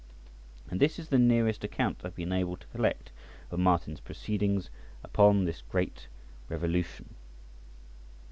[0.67, 3.11] And this is the nearest account I have been able to collect
[3.51, 4.71] of Martin's proceedings
[5.03, 6.07] upon this great
[6.49, 7.13] revolution.